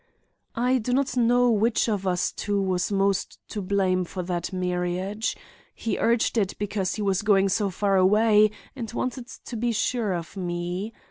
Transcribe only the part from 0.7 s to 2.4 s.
do not know which of us